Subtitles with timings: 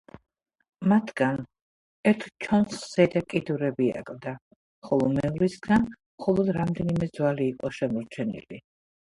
[0.91, 1.35] მათგან
[2.11, 4.33] ერთ ჩონჩხს ზედა კიდურები აკლდა,
[4.89, 8.65] ხოლო მეორისგან მხოლოდ რამდენიმე ძვალი იყო შემორჩენილი.